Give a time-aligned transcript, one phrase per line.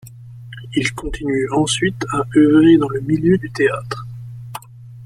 [0.75, 4.03] Il continue ensuite à œuvrer dans le milieu du théâtre.